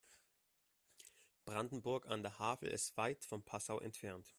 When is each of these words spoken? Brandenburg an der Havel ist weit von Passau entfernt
Brandenburg 1.45 2.07
an 2.07 2.23
der 2.23 2.39
Havel 2.39 2.69
ist 2.71 2.97
weit 2.97 3.23
von 3.23 3.45
Passau 3.45 3.77
entfernt 3.79 4.27